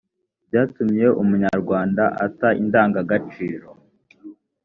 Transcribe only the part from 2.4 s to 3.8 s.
indangagaciro